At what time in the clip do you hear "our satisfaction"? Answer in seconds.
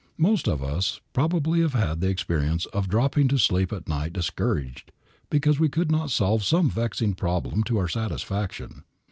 7.77-8.83